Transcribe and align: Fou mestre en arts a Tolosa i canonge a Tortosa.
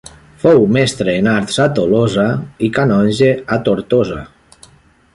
Fou 0.43 0.63
mestre 0.77 1.13
en 1.23 1.29
arts 1.33 1.59
a 1.67 1.67
Tolosa 1.79 2.27
i 2.69 2.73
canonge 2.81 3.31
a 3.57 3.63
Tortosa. 3.69 4.27